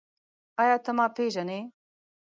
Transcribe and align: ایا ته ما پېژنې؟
ایا 0.61 0.77
ته 0.85 0.91
ما 0.97 1.05
پېژنې؟ 1.15 1.59